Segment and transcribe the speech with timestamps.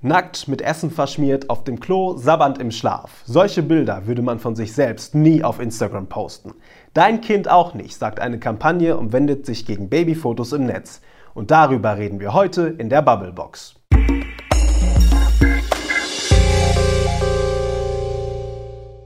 [0.00, 3.22] Nackt, mit Essen verschmiert, auf dem Klo, sabbernd im Schlaf.
[3.24, 6.54] Solche Bilder würde man von sich selbst nie auf Instagram posten.
[6.94, 11.00] Dein Kind auch nicht, sagt eine Kampagne und wendet sich gegen Babyfotos im Netz.
[11.34, 13.74] Und darüber reden wir heute in der Bubblebox.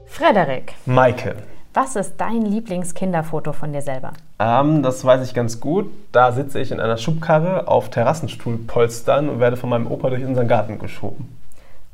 [0.05, 1.52] Frederik, Maike.
[1.73, 4.11] Was ist dein Lieblingskinderfoto von dir selber?
[4.39, 5.89] Ähm, das weiß ich ganz gut.
[6.11, 10.47] Da sitze ich in einer Schubkarre auf Terrassenstuhlpolstern und werde von meinem Opa durch unseren
[10.47, 11.35] Garten geschoben.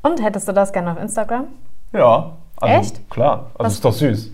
[0.02, 1.44] Und hättest du das gerne auf Instagram?
[1.92, 2.32] Ja.
[2.60, 3.10] Also, Echt?
[3.10, 3.50] Klar.
[3.54, 4.30] Also Was- ist doch süß.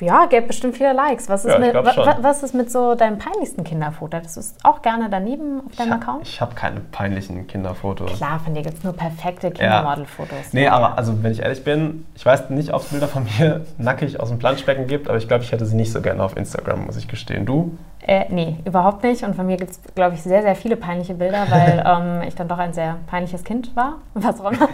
[0.00, 1.28] Ja, gäbe bestimmt viele Likes.
[1.28, 4.18] Was ist, Ja, ich mit, wa- was ist mit so deinem peinlichsten Kinderfoto?
[4.20, 6.26] Das ist auch gerne daneben auf deinem Ich Account?
[6.26, 8.14] habe hab keine peinlichen Kinderfotos.
[8.16, 10.52] Klar, von dir gibt es nur perfekte Kindermodelfotos.
[10.52, 13.64] Nee, aber also wenn ich ehrlich bin, ich weiß nicht, ob es Bilder von mir
[13.78, 16.36] nackig aus dem Planschbecken gibt, aber ich glaube, ich hätte sie nicht so gerne auf
[16.36, 17.46] Instagram, muss ich gestehen.
[17.46, 17.76] Du?
[18.06, 19.24] Äh, nee, überhaupt nicht.
[19.24, 22.34] Und von mir gibt es, glaube ich, sehr, sehr viele peinliche Bilder, weil ähm, ich
[22.34, 23.96] dann doch ein sehr peinliches Kind war.
[24.14, 24.68] Was auch immer.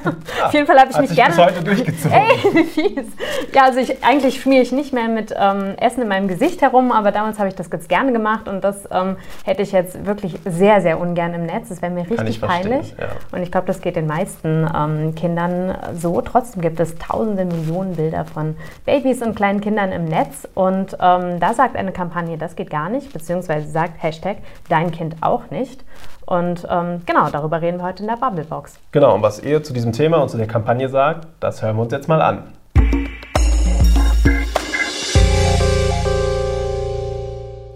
[0.45, 1.35] Auf jeden Fall habe ich mich gerne.
[1.35, 2.12] bis heute durchgezogen.
[2.19, 3.07] Ey, wie fies.
[3.54, 6.91] Ja, also ich, eigentlich schmiere ich nicht mehr mit ähm, Essen in meinem Gesicht herum,
[6.91, 10.38] aber damals habe ich das ganz gerne gemacht und das ähm, hätte ich jetzt wirklich
[10.45, 11.69] sehr, sehr ungern im Netz.
[11.69, 12.95] Das wäre mir Kann richtig peinlich.
[12.99, 13.07] ja.
[13.30, 16.21] Und ich glaube, das geht den meisten ähm, Kindern so.
[16.21, 20.49] Trotzdem gibt es tausende Millionen Bilder von Babys und kleinen Kindern im Netz.
[20.54, 25.16] Und ähm, da sagt eine Kampagne, das geht gar nicht, beziehungsweise sagt Hashtag dein Kind
[25.21, 25.85] auch nicht.
[26.26, 28.79] Und ähm, genau, darüber reden wir heute in der Bubblebox.
[28.93, 31.82] Genau, und was ihr zu diesem Thema und zu der Kampagne sagt, das hören wir
[31.82, 32.52] uns jetzt mal an.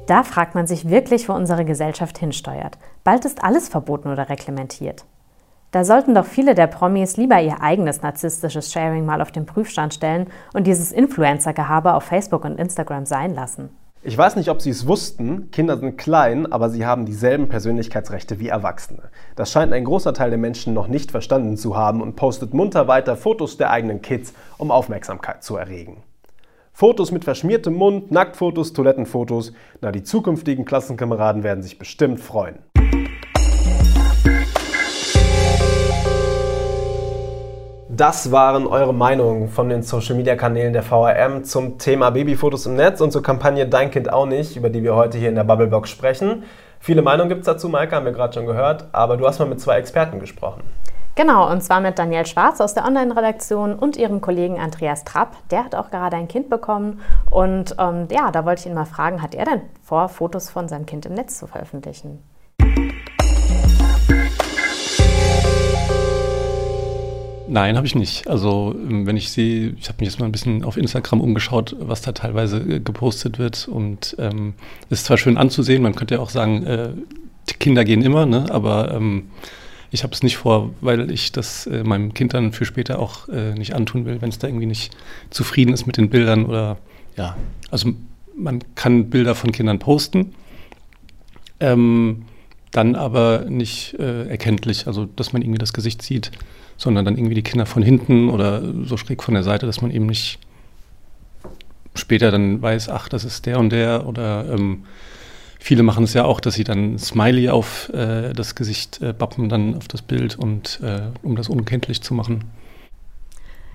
[0.07, 2.79] Da fragt man sich wirklich, wo unsere Gesellschaft hinsteuert.
[3.05, 5.05] Bald ist alles verboten oder reglementiert.
[5.71, 9.95] Da sollten doch viele der Promis lieber ihr eigenes narzisstisches Sharing mal auf den Prüfstand
[9.95, 13.71] stellen und dieses Influencer-Gehabe auf Facebook und Instagram sein lassen.
[14.07, 18.39] Ich weiß nicht, ob Sie es wussten, Kinder sind klein, aber sie haben dieselben Persönlichkeitsrechte
[18.39, 19.05] wie Erwachsene.
[19.35, 22.87] Das scheint ein großer Teil der Menschen noch nicht verstanden zu haben und postet munter
[22.87, 26.03] weiter Fotos der eigenen Kids, um Aufmerksamkeit zu erregen.
[26.75, 32.59] Fotos mit verschmiertem Mund, Nacktfotos, Toilettenfotos, na die zukünftigen Klassenkameraden werden sich bestimmt freuen.
[37.91, 42.77] Das waren eure Meinungen von den Social Media Kanälen der VRM zum Thema Babyfotos im
[42.77, 45.45] Netz und zur Kampagne Dein Kind auch nicht, über die wir heute hier in der
[45.45, 46.45] Bubblebox sprechen.
[46.81, 49.45] Viele Meinungen gibt es dazu, Maike, haben wir gerade schon gehört, aber du hast mal
[49.45, 50.63] mit zwei Experten gesprochen.
[51.15, 55.37] Genau, und zwar mit Daniel Schwarz aus der Online-Redaktion und ihrem Kollegen Andreas Trapp.
[55.51, 57.03] Der hat auch gerade ein Kind bekommen.
[57.31, 60.69] Und ähm, ja, da wollte ich ihn mal fragen, hat er denn vor, Fotos von
[60.69, 62.23] seinem Kind im Netz zu veröffentlichen?
[67.55, 68.27] Nein, habe ich nicht.
[68.27, 71.77] Also ähm, wenn ich sehe, ich habe mich jetzt mal ein bisschen auf Instagram umgeschaut,
[71.79, 73.69] was da teilweise äh, gepostet wird.
[73.69, 74.55] Und ähm,
[74.91, 76.89] ist zwar schön anzusehen, man könnte ja auch sagen, äh,
[77.61, 78.47] Kinder gehen immer, ne?
[78.51, 79.27] aber ähm,
[79.93, 83.29] ich habe es nicht vor, weil ich das äh, meinem Kind dann für später auch
[83.29, 84.93] äh, nicht antun will, wenn es da irgendwie nicht
[85.31, 86.79] zufrieden ist mit den Bildern oder
[87.17, 87.37] ja.
[87.71, 87.93] Also
[88.37, 90.35] man kann Bilder von Kindern posten,
[91.61, 92.25] ähm,
[92.75, 96.33] dann aber nicht äh, erkenntlich, also dass man irgendwie das Gesicht sieht,
[96.77, 99.93] sondern dann irgendwie die Kinder von hinten oder so schräg von der Seite, dass man
[99.93, 100.41] eben nicht
[101.95, 104.85] später dann weiß, ach, das ist der und der oder ähm,
[105.61, 109.49] viele machen es ja auch, dass sie dann Smiley auf äh, das Gesicht äh, bappen,
[109.49, 112.43] dann auf das Bild und äh, um das unkenntlich zu machen.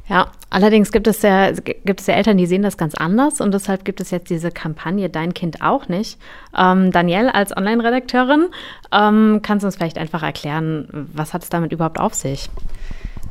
[0.10, 3.54] Ja, allerdings gibt es ja, gibt es ja Eltern, die sehen das ganz anders und
[3.54, 6.20] deshalb gibt es jetzt diese Kampagne Dein Kind auch nicht.
[6.58, 8.48] Ähm, Danielle als Online-Redakteurin,
[8.92, 12.50] ähm, kannst du uns vielleicht einfach erklären, was hat es damit überhaupt auf sich?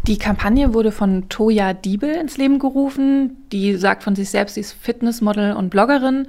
[0.06, 3.36] Die Kampagne wurde von Toja Diebel ins Leben gerufen.
[3.50, 6.28] Die sagt von sich selbst, sie ist Fitnessmodel und Bloggerin.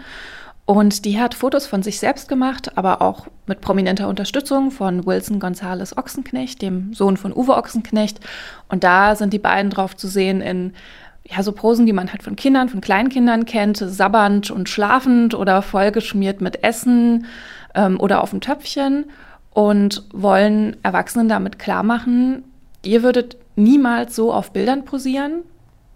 [0.69, 5.39] Und die hat Fotos von sich selbst gemacht, aber auch mit prominenter Unterstützung von Wilson
[5.39, 8.19] Gonzales Ochsenknecht, dem Sohn von Uwe Ochsenknecht.
[8.67, 10.73] Und da sind die beiden drauf zu sehen in
[11.23, 15.63] ja, so Posen, die man halt von Kindern, von Kleinkindern kennt, sabbernd und schlafend oder
[15.63, 17.25] vollgeschmiert mit Essen
[17.73, 19.05] ähm, oder auf dem Töpfchen
[19.49, 22.43] und wollen Erwachsenen damit klar machen,
[22.85, 25.41] ihr würdet niemals so auf Bildern posieren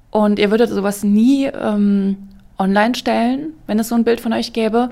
[0.09, 4.53] und ihr würdet sowas nie ähm, online stellen, wenn es so ein Bild von euch
[4.53, 4.89] gäbe.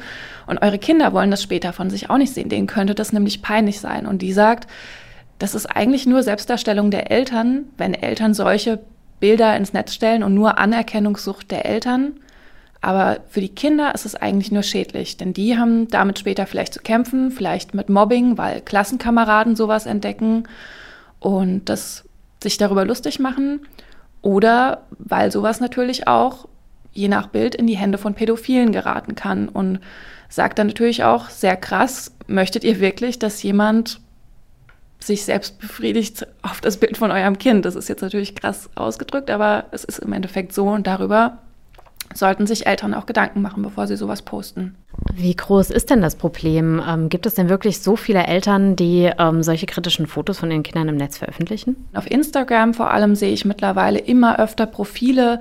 [0.47, 2.49] Und eure Kinder wollen das später von sich auch nicht sehen.
[2.49, 4.05] Denen könnte das nämlich peinlich sein.
[4.05, 4.67] Und die sagt,
[5.39, 8.79] das ist eigentlich nur Selbstdarstellung der Eltern, wenn Eltern solche
[9.19, 12.13] Bilder ins Netz stellen und nur Anerkennungssucht der Eltern.
[12.81, 16.73] Aber für die Kinder ist es eigentlich nur schädlich, denn die haben damit später vielleicht
[16.73, 20.47] zu kämpfen, vielleicht mit Mobbing, weil Klassenkameraden sowas entdecken
[21.19, 22.05] und das
[22.41, 23.61] sich darüber lustig machen
[24.23, 26.47] oder weil sowas natürlich auch
[26.93, 29.79] je nach Bild in die Hände von Pädophilen geraten kann und
[30.29, 33.99] sagt dann natürlich auch sehr krass, möchtet ihr wirklich, dass jemand
[34.99, 37.65] sich selbst befriedigt auf das Bild von eurem Kind.
[37.65, 41.39] Das ist jetzt natürlich krass ausgedrückt, aber es ist im Endeffekt so und darüber
[42.13, 44.75] sollten sich Eltern auch Gedanken machen, bevor sie sowas posten.
[45.13, 46.81] Wie groß ist denn das Problem?
[46.85, 50.63] Ähm, gibt es denn wirklich so viele Eltern, die ähm, solche kritischen Fotos von ihren
[50.63, 51.87] Kindern im Netz veröffentlichen?
[51.93, 55.39] Auf Instagram vor allem sehe ich mittlerweile immer öfter Profile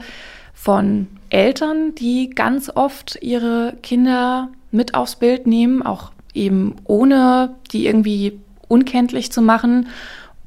[0.60, 7.86] von Eltern, die ganz oft ihre Kinder mit aufs Bild nehmen, auch eben ohne die
[7.86, 9.88] irgendwie unkenntlich zu machen.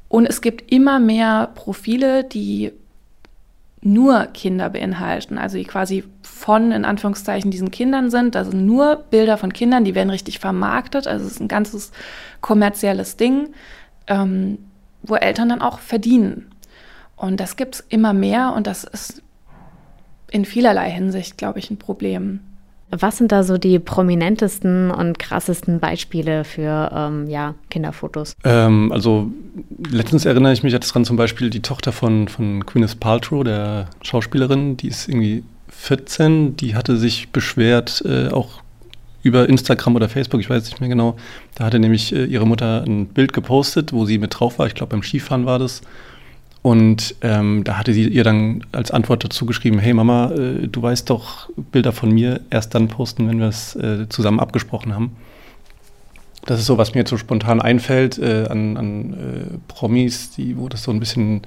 [0.08, 2.70] Und es gibt immer mehr Profile, die
[3.80, 8.36] nur Kinder beinhalten, also die quasi von, in Anführungszeichen, diesen Kindern sind.
[8.36, 11.08] Das sind nur Bilder von Kindern, die werden richtig vermarktet.
[11.08, 11.90] Also es ist ein ganzes
[12.40, 13.48] kommerzielles Ding,
[14.06, 14.58] ähm,
[15.02, 16.52] wo Eltern dann auch verdienen.
[17.16, 19.23] Und das gibt es immer mehr und das ist
[20.34, 22.40] in vielerlei Hinsicht, glaube ich, ein Problem.
[22.90, 28.34] Was sind da so die prominentesten und krassesten Beispiele für ähm, ja, Kinderfotos?
[28.42, 29.30] Ähm, also
[29.88, 33.86] letztens erinnere ich mich jetzt dran, zum Beispiel die Tochter von, von Gwyneth Paltrow, der
[34.02, 38.60] Schauspielerin, die ist irgendwie 14, die hatte sich beschwert, äh, auch
[39.22, 41.16] über Instagram oder Facebook, ich weiß nicht mehr genau.
[41.54, 44.66] Da hatte nämlich äh, ihre Mutter ein Bild gepostet, wo sie mit drauf war.
[44.66, 45.80] Ich glaube, beim Skifahren war das.
[46.64, 50.80] Und ähm, da hatte sie ihr dann als Antwort dazu geschrieben, hey Mama, äh, du
[50.80, 55.14] weißt doch, Bilder von mir erst dann posten, wenn wir es äh, zusammen abgesprochen haben.
[56.46, 60.56] Das ist so, was mir jetzt so spontan einfällt äh, an, an äh, Promis, die,
[60.56, 61.42] wo das so ein bisschen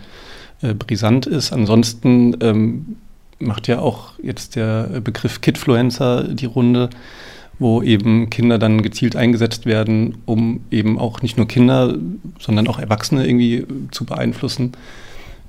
[0.62, 1.52] äh, brisant ist.
[1.52, 2.98] Ansonsten ähm,
[3.40, 6.92] macht ja auch jetzt der Begriff Kidfluencer die Runde
[7.60, 11.96] wo eben Kinder dann gezielt eingesetzt werden, um eben auch nicht nur Kinder,
[12.40, 14.74] sondern auch Erwachsene irgendwie zu beeinflussen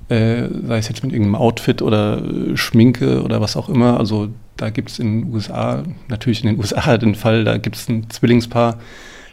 [0.09, 3.99] äh, sei es jetzt mit irgendeinem Outfit oder äh, Schminke oder was auch immer.
[3.99, 7.75] Also da gibt es in den USA, natürlich in den USA den Fall, da gibt
[7.75, 8.79] es ein Zwillingspaar,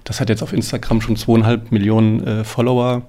[0.04, 3.02] das hat jetzt auf Instagram schon zweieinhalb Millionen äh, Follower.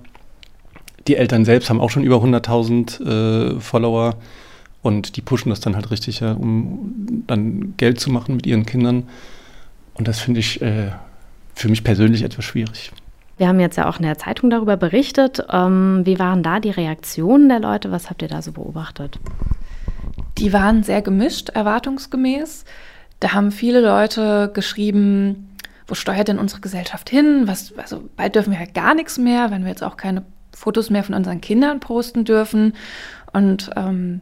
[1.08, 4.16] Die Eltern selbst haben auch schon über 100.000 äh, Follower
[4.82, 8.66] und die pushen das dann halt richtig, ja, um dann Geld zu machen mit ihren
[8.66, 9.04] Kindern.
[9.94, 10.92] Und das finde ich äh,
[11.54, 12.92] für mich persönlich etwas schwierig.
[13.38, 15.46] Wir haben jetzt ja auch in der Zeitung darüber berichtet.
[15.52, 17.92] Ähm, wie waren da die Reaktionen der Leute?
[17.92, 19.20] Was habt ihr da so beobachtet?
[20.40, 22.66] Die waren sehr gemischt, erwartungsgemäß.
[23.20, 25.56] Da haben viele Leute geschrieben,
[25.88, 27.44] wo steuert denn unsere Gesellschaft hin?
[27.46, 30.24] Was, also bald dürfen wir ja gar nichts mehr, wenn wir jetzt auch keine
[30.54, 32.74] Fotos mehr von unseren Kindern posten dürfen.
[33.34, 34.22] Und ähm,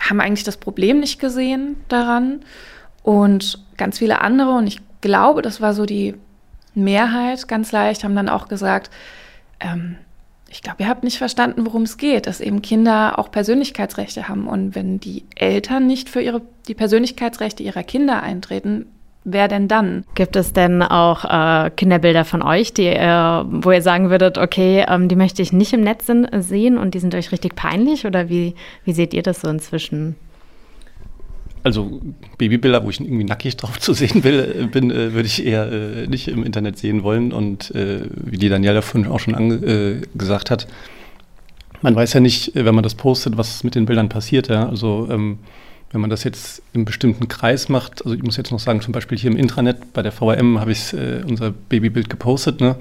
[0.00, 2.40] haben eigentlich das Problem nicht gesehen daran.
[3.02, 6.14] Und ganz viele andere, und ich glaube, das war so die
[6.74, 8.90] Mehrheit ganz leicht haben dann auch gesagt,
[9.60, 9.96] ähm,
[10.52, 14.46] ich glaube, ihr habt nicht verstanden, worum es geht, dass eben Kinder auch Persönlichkeitsrechte haben.
[14.46, 18.86] Und wenn die Eltern nicht für ihre, die Persönlichkeitsrechte ihrer Kinder eintreten,
[19.24, 20.04] wer denn dann?
[20.14, 24.84] Gibt es denn auch äh, Kinderbilder von euch, die, äh, wo ihr sagen würdet, okay,
[24.86, 26.10] ähm, die möchte ich nicht im Netz
[26.40, 28.04] sehen und die sind euch richtig peinlich?
[28.04, 28.54] Oder wie,
[28.84, 30.16] wie seht ihr das so inzwischen?
[31.64, 32.00] Also
[32.38, 35.70] Babybilder, wo ich irgendwie nackig drauf zu sehen will, äh, bin, äh, würde ich eher
[35.70, 37.32] äh, nicht im Internet sehen wollen.
[37.32, 40.66] Und äh, wie die Daniela vorhin auch schon äh, gesagt hat,
[41.80, 44.48] man weiß ja nicht, äh, wenn man das postet, was mit den Bildern passiert.
[44.48, 44.68] Ja?
[44.68, 45.38] Also ähm,
[45.92, 48.92] wenn man das jetzt im bestimmten Kreis macht, also ich muss jetzt noch sagen, zum
[48.92, 50.94] Beispiel hier im Intranet bei der VRM habe ich
[51.28, 52.76] unser Babybild gepostet, ne?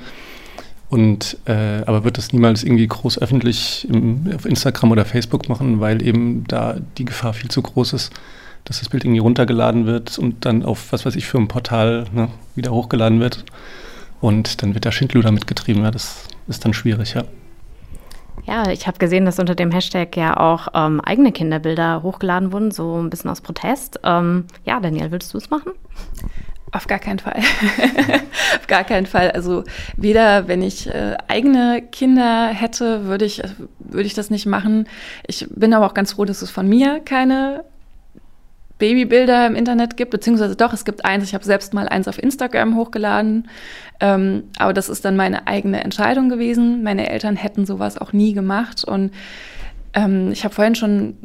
[0.90, 6.02] Und aber wird das niemals irgendwie groß öffentlich im, auf Instagram oder Facebook machen, weil
[6.02, 8.14] eben da die Gefahr viel zu groß ist
[8.66, 12.06] dass das Bild irgendwie runtergeladen wird und dann auf, was weiß ich, für ein Portal
[12.14, 13.44] ne, wieder hochgeladen wird.
[14.20, 15.84] Und dann wird da Schindluder mitgetrieben.
[15.84, 17.24] Ja, das ist dann schwierig, ja.
[18.46, 22.72] Ja, ich habe gesehen, dass unter dem Hashtag ja auch ähm, eigene Kinderbilder hochgeladen wurden,
[22.72, 24.00] so ein bisschen aus Protest.
[24.04, 25.74] Ähm, ja, Daniel, willst du es machen?
[26.72, 27.38] Auf gar keinen Fall.
[28.60, 29.32] Auf gar keinen Fall.
[29.32, 29.64] Also
[29.98, 33.42] weder, wenn ich äh, eigene Kinder hätte, würde ich,
[33.80, 34.88] würde ich das nicht machen.
[35.28, 37.66] Ich bin aber auch ganz froh, dass es von mir keine
[38.82, 42.22] Babybilder im Internet gibt, beziehungsweise doch, es gibt eins, ich habe selbst mal eins auf
[42.22, 43.48] Instagram hochgeladen,
[44.00, 46.82] ähm, aber das ist dann meine eigene Entscheidung gewesen.
[46.82, 49.12] Meine Eltern hätten sowas auch nie gemacht und
[49.94, 51.16] ähm, ich habe vorhin schon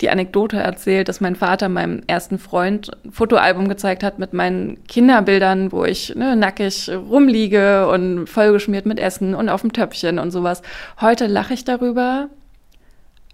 [0.00, 4.82] die Anekdote erzählt, dass mein Vater meinem ersten Freund ein Fotoalbum gezeigt hat mit meinen
[4.84, 10.30] Kinderbildern, wo ich ne, nackig rumliege und vollgeschmiert mit Essen und auf dem Töpfchen und
[10.30, 10.62] sowas.
[11.00, 12.28] Heute lache ich darüber,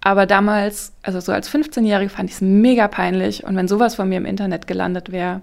[0.02, 3.44] aber damals, also so als 15-Jährige, fand ich es mega peinlich.
[3.44, 5.40] Und wenn sowas von mir im Internet gelandet wäre,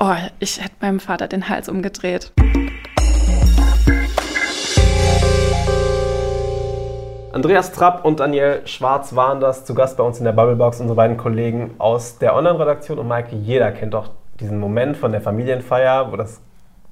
[0.00, 2.32] oh, ich hätte meinem Vater den Hals umgedreht.
[7.32, 10.96] Andreas Trapp und Daniel Schwarz waren das zu Gast bei uns in der Bubblebox, unsere
[10.96, 12.98] beiden Kollegen aus der Online-Redaktion.
[12.98, 16.40] Und Maike, jeder kennt doch diesen Moment von der Familienfeier, wo das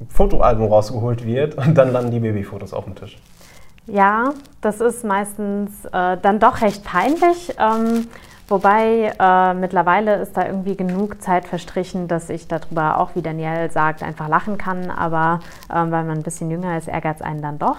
[0.09, 3.19] Fotoalbum rausgeholt wird und dann landen die Babyfotos auf dem Tisch.
[3.93, 7.55] Ja, das ist meistens äh, dann doch recht peinlich.
[7.59, 8.07] Ähm,
[8.47, 13.71] wobei äh, mittlerweile ist da irgendwie genug Zeit verstrichen, dass ich darüber auch, wie Danielle
[13.71, 14.91] sagt, einfach lachen kann.
[14.91, 17.79] Aber äh, weil man ein bisschen jünger ist, ärgert es einen dann doch.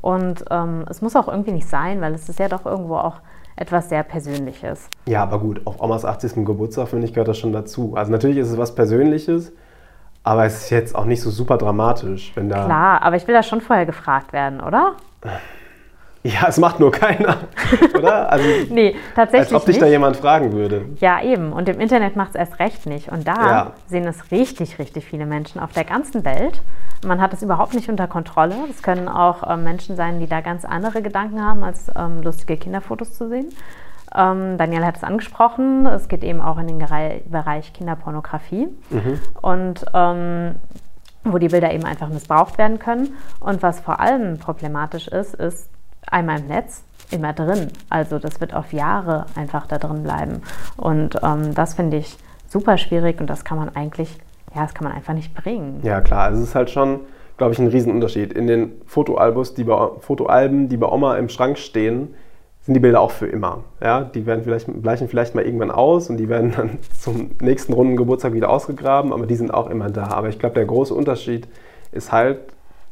[0.00, 3.20] Und ähm, es muss auch irgendwie nicht sein, weil es ist ja doch irgendwo auch
[3.56, 4.88] etwas sehr Persönliches.
[5.06, 6.44] Ja, aber gut, auf Omas 80.
[6.44, 7.94] Geburtstag, finde ich, gehört das schon dazu.
[7.94, 9.52] Also natürlich ist es was Persönliches,
[10.24, 12.64] aber es ist jetzt auch nicht so super dramatisch, wenn da.
[12.64, 14.94] Klar, aber ich will da schon vorher gefragt werden, oder?
[16.26, 17.36] Ja, es macht nur keiner,
[17.98, 18.32] oder?
[18.32, 19.52] Also, nee, tatsächlich.
[19.52, 19.82] Als ob dich nicht.
[19.82, 20.86] da jemand fragen würde.
[20.98, 21.52] Ja, eben.
[21.52, 23.12] Und im Internet macht es erst recht nicht.
[23.12, 23.72] Und da ja.
[23.88, 26.62] sehen es richtig, richtig viele Menschen auf der ganzen Welt.
[27.04, 28.54] Man hat es überhaupt nicht unter Kontrolle.
[28.70, 32.56] Es können auch ähm, Menschen sein, die da ganz andere Gedanken haben, als ähm, lustige
[32.56, 33.52] Kinderfotos zu sehen.
[34.14, 35.86] Ähm, Daniel hat es angesprochen.
[35.86, 38.68] Es geht eben auch in den Bereich Kinderpornografie.
[38.90, 39.20] Mhm.
[39.40, 40.54] Und ähm,
[41.24, 43.14] wo die Bilder eben einfach missbraucht werden können.
[43.40, 45.70] Und was vor allem problematisch ist, ist
[46.06, 47.68] einmal im Netz, immer drin.
[47.88, 50.42] Also das wird auf Jahre einfach da drin bleiben.
[50.76, 52.16] Und ähm, das finde ich
[52.46, 54.18] super schwierig und das kann man eigentlich,
[54.54, 55.80] ja, das kann man einfach nicht bringen.
[55.82, 56.24] Ja, klar.
[56.24, 57.00] Also es ist halt schon,
[57.36, 58.32] glaube ich, ein Riesenunterschied.
[58.32, 62.14] In den Fotoalbus, die bei, Fotoalben, die bei Oma im Schrank stehen,
[62.64, 63.62] sind die Bilder auch für immer.
[63.82, 67.74] Ja, die werden vielleicht, bleichen vielleicht mal irgendwann aus und die werden dann zum nächsten
[67.74, 70.08] runden Geburtstag wieder ausgegraben, aber die sind auch immer da.
[70.08, 71.46] Aber ich glaube, der große Unterschied
[71.92, 72.38] ist halt,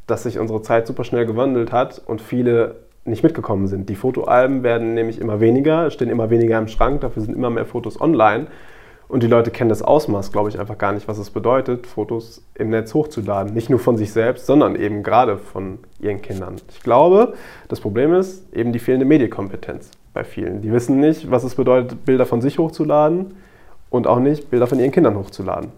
[0.06, 3.88] dass sich unsere Zeit super schnell gewandelt hat und viele nicht mitgekommen sind.
[3.88, 7.64] Die Fotoalben werden nämlich immer weniger, stehen immer weniger im Schrank, dafür sind immer mehr
[7.64, 8.48] Fotos online.
[9.12, 12.42] Und die Leute kennen das Ausmaß, glaube ich, einfach gar nicht, was es bedeutet, Fotos
[12.54, 13.52] im Netz hochzuladen.
[13.52, 16.56] Nicht nur von sich selbst, sondern eben gerade von ihren Kindern.
[16.70, 17.34] Ich glaube,
[17.68, 20.62] das Problem ist eben die fehlende Medienkompetenz bei vielen.
[20.62, 23.34] Die wissen nicht, was es bedeutet, Bilder von sich hochzuladen
[23.90, 25.72] und auch nicht, Bilder von ihren Kindern hochzuladen.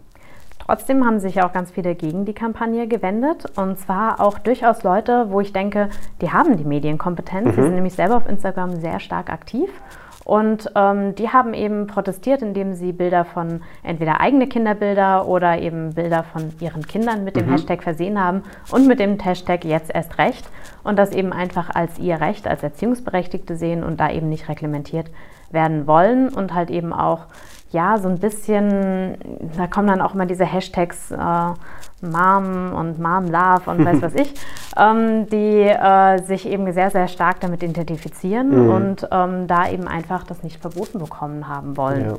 [0.61, 3.47] Trotzdem haben sich auch ganz viele gegen die Kampagne gewendet.
[3.57, 7.47] Und zwar auch durchaus Leute, wo ich denke, die haben die Medienkompetenz.
[7.47, 7.51] Mhm.
[7.51, 9.69] Die sind nämlich selber auf Instagram sehr stark aktiv.
[10.25, 15.95] Und ähm, die haben eben protestiert, indem sie Bilder von entweder eigene Kinderbilder oder eben
[15.95, 17.53] Bilder von ihren Kindern mit dem mhm.
[17.53, 20.49] Hashtag versehen haben und mit dem Hashtag jetzt erst recht.
[20.83, 25.11] Und das eben einfach als ihr Recht, als Erziehungsberechtigte sehen und da eben nicht reglementiert
[25.51, 27.27] werden wollen und halt eben auch
[27.75, 29.17] ja, so ein bisschen,
[29.57, 31.17] da kommen dann auch immer diese Hashtags äh,
[32.01, 34.33] Mom und Mom Love und weiß was ich,
[34.79, 38.71] ähm, die äh, sich eben sehr, sehr stark damit identifizieren mhm.
[38.71, 42.07] und ähm, da eben einfach das nicht verboten bekommen haben wollen.
[42.07, 42.15] Ja.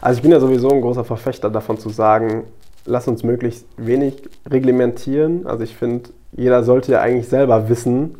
[0.00, 2.44] Also ich bin ja sowieso ein großer Verfechter davon zu sagen,
[2.86, 5.46] lass uns möglichst wenig reglementieren.
[5.46, 8.14] Also ich finde, jeder sollte ja eigentlich selber wissen,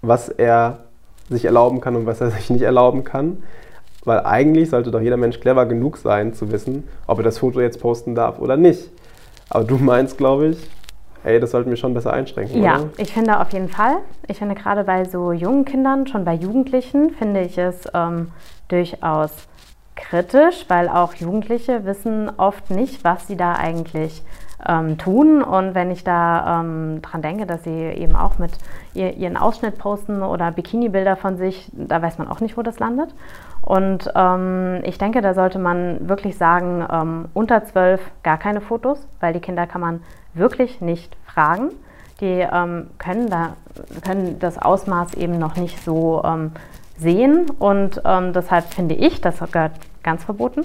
[0.00, 0.78] was er
[1.28, 3.42] sich erlauben kann und was er sich nicht erlauben kann.
[4.06, 7.60] Weil eigentlich sollte doch jeder Mensch clever genug sein, zu wissen, ob er das Foto
[7.60, 8.88] jetzt posten darf oder nicht.
[9.50, 10.70] Aber du meinst, glaube ich,
[11.24, 12.62] ey, das sollten wir schon besser einschränken.
[12.62, 12.90] Ja, oder?
[12.98, 13.96] ich finde auf jeden Fall.
[14.28, 18.28] Ich finde gerade bei so jungen Kindern, schon bei Jugendlichen, finde ich es ähm,
[18.68, 19.32] durchaus
[19.96, 24.22] kritisch, weil auch Jugendliche wissen oft nicht, was sie da eigentlich
[24.66, 25.42] ähm, tun.
[25.42, 28.52] Und wenn ich da ähm, dran denke, dass sie eben auch mit
[28.94, 32.78] ihr, ihren Ausschnitt posten oder Bikini-Bilder von sich, da weiß man auch nicht, wo das
[32.78, 33.14] landet.
[33.62, 39.06] Und ähm, ich denke, da sollte man wirklich sagen, ähm, unter zwölf gar keine Fotos,
[39.20, 40.02] weil die Kinder kann man
[40.34, 41.70] wirklich nicht fragen.
[42.20, 43.56] Die ähm, können, da,
[44.04, 46.52] können das Ausmaß eben noch nicht so ähm,
[46.98, 48.00] sehen und
[48.34, 49.72] deshalb finde ich, das gehört
[50.02, 50.62] ganz verboten.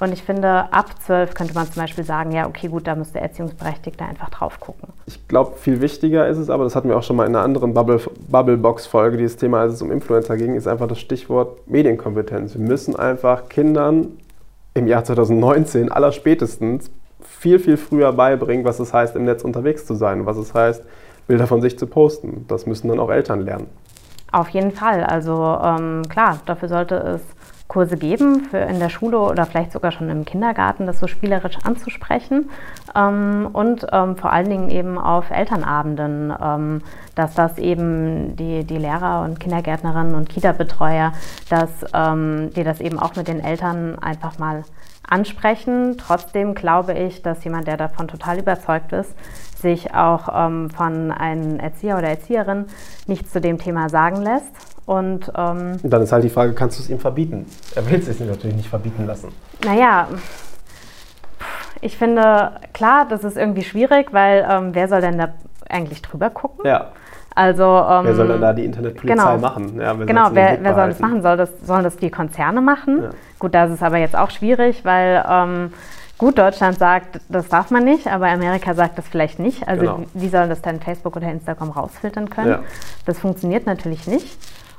[0.00, 3.20] Und ich finde, ab 12 könnte man zum Beispiel sagen, ja, okay, gut, da müsste
[3.20, 4.88] Erziehungsberechtigter einfach drauf gucken.
[5.06, 7.44] Ich glaube, viel wichtiger ist es aber, das hatten wir auch schon mal in einer
[7.44, 12.54] anderen Bubble, Bubblebox-Folge, dieses Thema, als es um Influencer ging, ist einfach das Stichwort Medienkompetenz.
[12.54, 14.08] Wir müssen einfach Kindern
[14.74, 19.94] im Jahr 2019 allerspätestens viel, viel früher beibringen, was es heißt, im Netz unterwegs zu
[19.94, 20.82] sein, was es heißt,
[21.28, 22.44] Bilder von sich zu posten.
[22.48, 23.68] Das müssen dann auch Eltern lernen.
[24.34, 25.04] Auf jeden Fall.
[25.04, 27.22] Also ähm, klar, dafür sollte es
[27.68, 31.56] Kurse geben, für in der Schule oder vielleicht sogar schon im Kindergarten, das so spielerisch
[31.62, 32.50] anzusprechen.
[32.96, 36.82] Ähm, und ähm, vor allen Dingen eben auf Elternabenden, ähm,
[37.14, 41.12] dass das eben die, die Lehrer und Kindergärtnerinnen und Kita-Betreuer,
[41.48, 44.64] dass ähm, die das eben auch mit den Eltern einfach mal
[45.08, 45.96] ansprechen.
[45.96, 49.14] Trotzdem glaube ich, dass jemand, der davon total überzeugt ist,
[49.64, 52.66] sich auch ähm, von einem Erzieher oder Erzieherin
[53.08, 54.52] nichts zu dem Thema sagen lässt
[54.86, 57.46] und, ähm, dann ist halt die Frage, kannst du es ihm verbieten?
[57.74, 59.28] Er will es sich natürlich nicht verbieten lassen.
[59.64, 60.08] Naja,
[61.80, 65.28] ich finde, klar, das ist irgendwie schwierig, weil ähm, wer soll denn da
[65.68, 66.66] eigentlich drüber gucken?
[66.66, 66.92] Ja.
[67.34, 69.80] Also, ähm, wer soll denn da die Internetpolizei genau, machen?
[69.80, 71.22] Ja, wer genau, wer, wer soll das machen?
[71.22, 73.02] Soll das, sollen das die Konzerne machen?
[73.02, 73.10] Ja.
[73.38, 75.72] Gut, da ist es aber jetzt auch schwierig, weil ähm,
[76.24, 79.68] Gut, Deutschland sagt, das darf man nicht, aber Amerika sagt das vielleicht nicht.
[79.68, 80.04] Also Genau.
[80.14, 82.48] wie sollen das dann Facebook oder Instagram rausfiltern können?
[82.48, 82.62] Ja.
[83.04, 84.38] Das funktioniert natürlich nicht.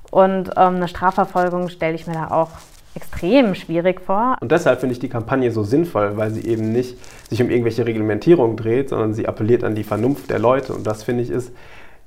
[0.09, 2.49] Und ähm, eine Strafverfolgung stelle ich mir da auch
[2.95, 4.37] extrem schwierig vor.
[4.41, 6.97] Und deshalb finde ich die Kampagne so sinnvoll, weil sie eben nicht
[7.29, 10.73] sich um irgendwelche Reglementierungen dreht, sondern sie appelliert an die Vernunft der Leute.
[10.73, 11.51] Und das finde ich ist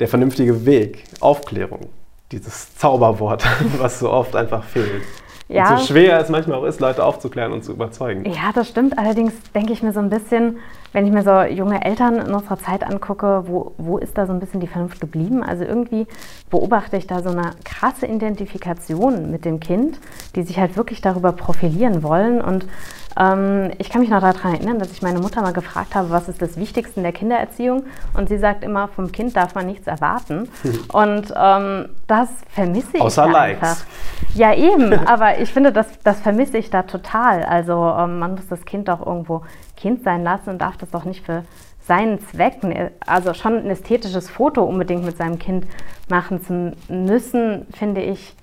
[0.01, 1.05] der vernünftige Weg.
[1.21, 1.91] Aufklärung.
[2.33, 3.45] Dieses Zauberwort,
[3.79, 5.05] was so oft einfach fehlt.
[5.49, 5.71] Ja.
[5.71, 8.25] Und so schwer es manchmal auch ist, Leute aufzuklären und zu überzeugen.
[8.27, 8.99] Ja, das stimmt.
[8.99, 10.59] Allerdings denke ich mir so ein bisschen,
[10.93, 14.33] wenn ich mir so junge Eltern in unserer Zeit angucke, wo, wo ist da so
[14.35, 15.43] ein bisschen die Vernunft geblieben?
[15.43, 16.07] Also irgendwie
[16.51, 19.99] beobachte ich da so eine krasse Identifikation mit dem Kind,
[20.37, 22.43] die sich halt wirklich darüber profilieren wollen.
[22.43, 22.67] Und
[23.19, 26.29] ähm, ich kann mich noch daran erinnern, dass ich meine Mutter mal gefragt habe, was
[26.29, 27.85] ist das Wichtigste in der Kindererziehung?
[28.15, 30.49] Und sie sagt immer, vom Kind darf man nichts erwarten.
[30.93, 33.63] Und ähm, das vermisse ich Außer da Likes.
[33.63, 33.85] einfach.
[34.35, 37.43] Ja, eben, aber ich finde, das, das vermisse ich da total.
[37.45, 39.43] Also ähm, man muss das Kind doch irgendwo
[39.77, 41.45] Kind sein lassen und darf das doch nicht für
[41.87, 45.67] seinen Zweck, ne- also schon ein ästhetisches Foto unbedingt mit seinem Kind
[46.11, 48.35] machen zu müssen, finde ich,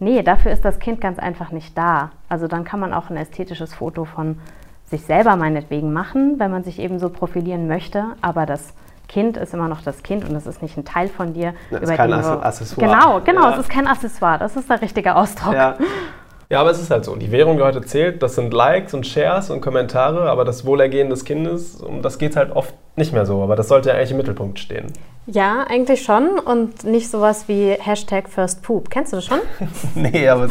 [0.00, 2.10] nee, dafür ist das Kind ganz einfach nicht da.
[2.28, 4.38] Also dann kann man auch ein ästhetisches Foto von
[4.86, 8.74] sich selber meinetwegen machen, wenn man sich eben so profilieren möchte, aber das
[9.06, 11.54] Kind ist immer noch das Kind und es ist nicht ein Teil von dir.
[11.70, 12.88] Ja, ist kein Accessoire.
[12.88, 13.52] Genau, genau, Ja.
[13.54, 15.54] es ist kein Accessoire, das ist der richtige Ausdruck.
[15.54, 15.76] Ja.
[16.50, 17.14] Ja, aber es ist halt so.
[17.14, 21.08] Die Währung, die heute zählt, das sind Likes und Shares und Kommentare, aber das Wohlergehen
[21.08, 23.40] des Kindes, um das geht es halt oft nicht mehr so.
[23.42, 24.92] Aber das sollte ja eigentlich im Mittelpunkt stehen.
[25.26, 28.90] Ja, eigentlich schon und nicht sowas wie Hashtag First Poop.
[28.90, 29.38] Kennst du das schon?
[29.94, 30.48] nee, aber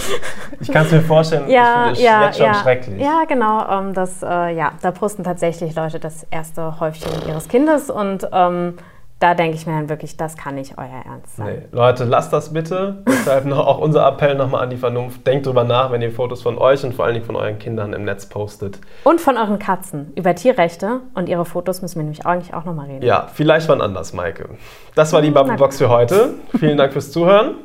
[0.61, 2.53] ich kann es mir vorstellen, ja, ich ja, jetzt schon ja.
[2.53, 3.01] schrecklich.
[3.01, 3.67] Ja, genau.
[3.69, 8.75] Ähm, das, äh, ja, da posten tatsächlich Leute das erste Häufchen ihres Kindes und ähm,
[9.19, 11.47] da denke ich mir dann wirklich, das kann nicht euer Ernst sein.
[11.47, 11.67] Nee.
[11.71, 13.03] Leute, lasst das bitte.
[13.05, 15.27] Deshalb noch auch unser Appell nochmal an die Vernunft.
[15.27, 17.91] Denkt drüber nach, wenn ihr Fotos von euch und vor allen Dingen von euren Kindern
[17.91, 18.79] im Netz postet.
[19.03, 20.13] Und von euren Katzen.
[20.15, 23.05] Über Tierrechte und ihre Fotos müssen wir nämlich eigentlich auch nochmal reden.
[23.05, 24.49] Ja, vielleicht wann anders, Maike.
[24.95, 26.35] Das war die Bubblebox für heute.
[26.57, 27.55] Vielen Dank fürs Zuhören.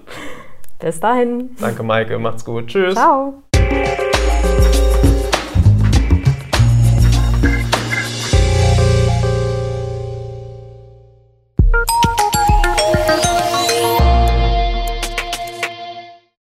[0.80, 1.50] Bis dahin.
[1.61, 2.18] Danke, Maike.
[2.18, 2.66] Macht's gut.
[2.66, 2.94] Tschüss.
[2.94, 3.34] Ciao.